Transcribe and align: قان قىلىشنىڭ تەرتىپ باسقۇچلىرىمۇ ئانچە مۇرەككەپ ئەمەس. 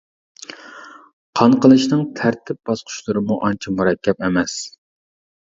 قان 1.39 1.53
قىلىشنىڭ 1.65 2.01
تەرتىپ 2.21 2.59
باسقۇچلىرىمۇ 2.71 3.39
ئانچە 3.51 3.75
مۇرەككەپ 3.77 4.27
ئەمەس. 4.27 4.59